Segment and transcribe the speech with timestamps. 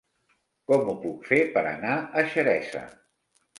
[0.71, 1.93] Com ho puc fer per anar
[2.23, 2.85] a Xeresa?